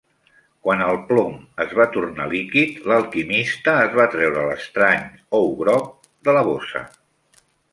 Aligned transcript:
Quan 0.67 0.79
el 0.85 0.95
plom 1.09 1.35
es 1.65 1.75
va 1.79 1.85
tornar 1.97 2.25
líquid, 2.31 2.81
l'alquimista 2.91 3.75
es 3.83 3.93
va 4.01 4.09
treure 4.17 4.47
l'estrany 4.49 5.07
ou 5.41 5.49
groc 5.63 5.95
de 6.29 6.37
la 6.39 6.47
bossa. 6.53 6.83